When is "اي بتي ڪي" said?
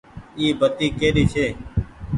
0.39-1.09